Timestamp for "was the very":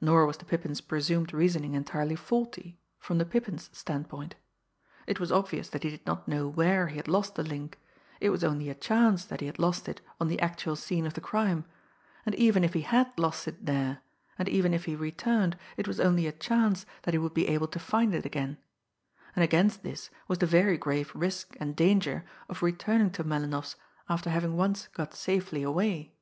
20.26-20.76